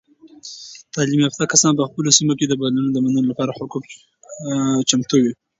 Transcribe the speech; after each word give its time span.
تعلیم 0.93 1.19
یافته 1.25 1.43
کسان 1.53 1.71
په 1.77 1.83
خپلو 1.89 2.09
سیمو 2.17 2.33
کې 2.39 2.45
د 2.47 2.53
بدلونونو 2.59 2.91
د 2.93 2.97
منلو 3.05 3.29
لپاره 3.31 3.51
چمتو 4.89 5.15
وي. 5.23 5.33